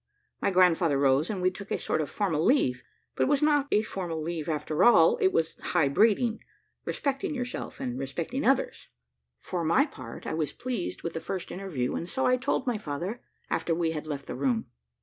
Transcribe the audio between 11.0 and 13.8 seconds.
with the first interview, and so I told my father after